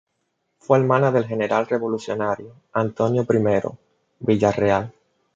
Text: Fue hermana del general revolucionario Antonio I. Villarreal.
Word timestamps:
Fue 0.57 0.79
hermana 0.79 1.11
del 1.11 1.27
general 1.27 1.67
revolucionario 1.67 2.55
Antonio 2.73 3.21
I. 3.21 3.61
Villarreal. 4.19 4.91